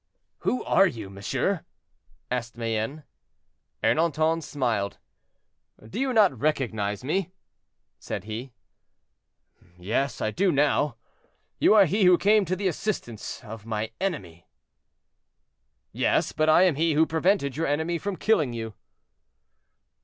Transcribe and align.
"Who 0.39 0.63
are 0.63 0.87
you, 0.87 1.11
monsieur?" 1.11 1.63
asked 2.31 2.57
Mayenne. 2.57 3.03
Ernanton 3.83 4.41
smiled. 4.41 4.97
"Do 5.87 5.99
you 5.99 6.11
not 6.11 6.35
recognize 6.39 7.03
me?" 7.03 7.29
said 7.99 8.23
he. 8.23 8.51
"Yes, 9.77 10.19
I 10.19 10.31
do 10.31 10.51
now; 10.51 10.95
you 11.59 11.75
are 11.75 11.85
he 11.85 12.05
who 12.05 12.17
came 12.17 12.45
to 12.45 12.55
the 12.55 12.67
assistance 12.67 13.43
of 13.43 13.63
my 13.67 13.91
enemy." 14.01 14.47
"Yes, 15.91 16.31
but 16.31 16.49
I 16.49 16.63
am 16.63 16.77
he 16.77 16.95
who 16.95 17.05
prevented 17.05 17.55
your 17.55 17.67
enemy 17.67 17.99
from 17.99 18.15
killing 18.15 18.53
you." 18.53 18.73